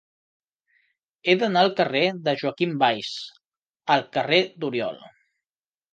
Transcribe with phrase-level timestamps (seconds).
[1.31, 3.13] He d'anar del carrer de Joaquim Valls
[3.97, 4.99] al carrer d'Oriol.